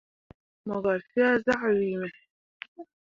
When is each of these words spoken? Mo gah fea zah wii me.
Mo 0.67 0.75
gah 0.83 0.99
fea 1.09 1.31
zah 1.45 1.63
wii 1.77 1.95
me. 2.01 2.09